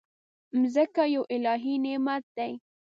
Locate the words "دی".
2.37-2.51